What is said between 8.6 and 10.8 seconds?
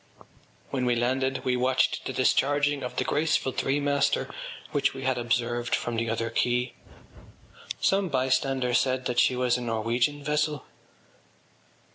said that she was a Norwegian vessel.